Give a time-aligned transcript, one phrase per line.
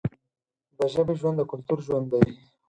[0.77, 2.23] د ژبې ژوند د کلتور ژوند دی.